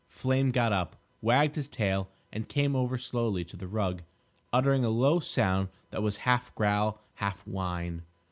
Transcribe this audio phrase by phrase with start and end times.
[0.09, 4.01] Flame got up, wagged his tail, and came over slowly to the rug,
[4.51, 8.01] uttering a low sound that was half growl, half whine.